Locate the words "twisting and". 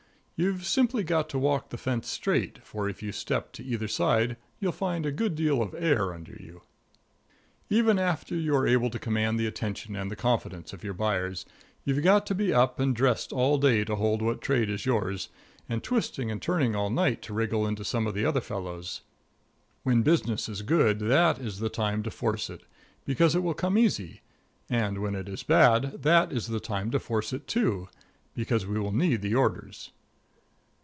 15.83-16.41